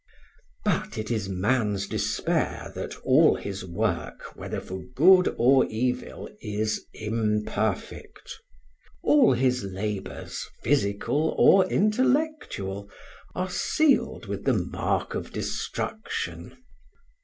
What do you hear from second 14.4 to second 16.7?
the mark of destruction.